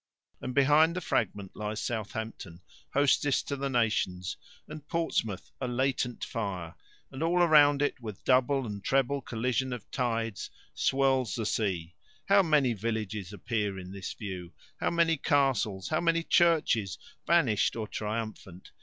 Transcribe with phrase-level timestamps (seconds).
[0.41, 2.61] And behind the fragment lies Southampton,
[2.91, 4.35] hostess to the nations,
[4.67, 6.73] and Portsmouth, a latent fire,
[7.11, 11.93] and all around it, with double and treble collision of tides, swirls the sea.
[12.25, 14.53] How many villages appear in this view!
[14.79, 15.89] How many castles!
[15.89, 16.97] How many churches,
[17.27, 18.71] vanished or triumphant!